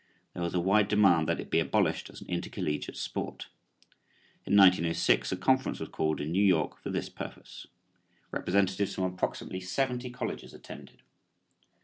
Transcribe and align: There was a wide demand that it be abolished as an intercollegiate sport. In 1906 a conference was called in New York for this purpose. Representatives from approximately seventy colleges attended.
There 0.33 0.41
was 0.41 0.55
a 0.55 0.59
wide 0.59 0.87
demand 0.87 1.29
that 1.29 1.39
it 1.39 1.51
be 1.51 1.59
abolished 1.59 2.09
as 2.09 2.21
an 2.21 2.27
intercollegiate 2.27 2.97
sport. 2.97 3.49
In 4.47 4.57
1906 4.57 5.31
a 5.31 5.37
conference 5.37 5.79
was 5.79 5.89
called 5.89 6.19
in 6.19 6.31
New 6.31 6.43
York 6.43 6.81
for 6.81 6.89
this 6.89 7.07
purpose. 7.07 7.67
Representatives 8.31 8.95
from 8.95 9.03
approximately 9.03 9.59
seventy 9.59 10.09
colleges 10.09 10.55
attended. 10.55 11.03